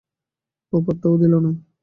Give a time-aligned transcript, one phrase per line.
[0.73, 1.51] ও পাত্তাও দিল না।